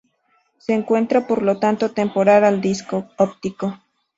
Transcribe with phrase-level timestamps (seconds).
[0.57, 3.81] Se encuentra por lo tanto temporal al disco óptico.